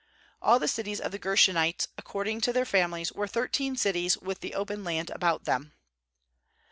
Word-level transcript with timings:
^All 0.41 0.59
the 0.59 0.67
cities 0.67 0.99
of 0.99 1.11
the 1.11 1.19
Gershonites 1.19 1.85
according 1.95 2.41
to 2.41 2.51
their 2.51 2.65
families 2.65 3.11
were 3.13 3.27
thirteen 3.27 3.75
cities 3.75 4.17
with 4.17 4.39
the 4.39 4.55
open 4.55 4.83
land 4.83 5.11
about 5.11 5.43
them. 5.43 5.73